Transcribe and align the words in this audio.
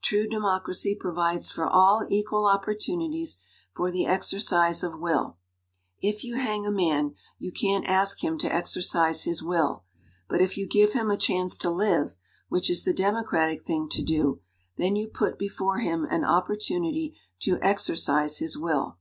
True 0.00 0.28
democracy 0.28 0.94
provides 0.94 1.50
for 1.50 1.66
all 1.66 2.06
equal 2.08 2.44
opportuni 2.44 3.10
ties 3.12 3.38
for 3.74 3.90
the 3.90 4.06
exercise 4.06 4.84
of 4.84 5.00
will. 5.00 5.38
If 6.00 6.22
you 6.22 6.36
hang 6.36 6.64
a 6.64 6.70
man, 6.70 7.14
234 7.40 7.48
'EVASIVE 7.48 7.48
IDEALISM' 7.48 7.48
you 7.48 7.52
can't 7.66 7.96
ask 7.96 8.22
him 8.22 8.38
to 8.38 8.54
exercise 8.54 9.24
his 9.24 9.42
will. 9.42 9.82
But 10.28 10.40
if 10.40 10.56
you 10.56 10.68
give 10.68 10.92
him 10.92 11.10
a 11.10 11.16
chance 11.16 11.56
to 11.56 11.68
live 11.68 12.14
which 12.48 12.70
is 12.70 12.84
the 12.84 12.94
demo 12.94 13.24
cratic 13.24 13.62
thing 13.62 13.88
to 13.88 14.02
do 14.02 14.40
then 14.76 14.94
you 14.94 15.08
put 15.08 15.36
before 15.36 15.78
him 15.78 16.04
an 16.08 16.22
opportunity 16.22 17.16
to 17.40 17.58
exercise 17.60 18.38
his 18.38 18.56
will." 18.56 18.98